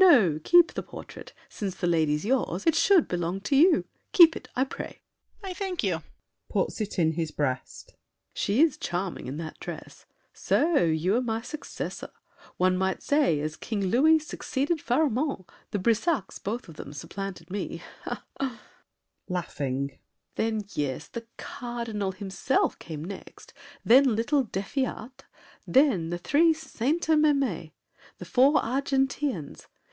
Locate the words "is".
8.62-8.76